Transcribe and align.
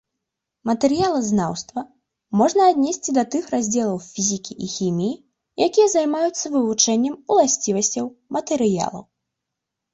Матэрыялазнаўства 0.69 1.83
можна 2.41 2.61
аднесці 2.73 3.15
да 3.19 3.23
тых 3.37 3.51
раздзелах 3.55 4.01
фізікі 4.15 4.53
і 4.65 4.71
хіміі, 4.79 5.13
якія 5.69 5.87
займаюцца 5.97 6.45
вывучэннем 6.57 7.15
уласцівасцяў 7.37 8.05
матэрыялаў. 8.39 9.03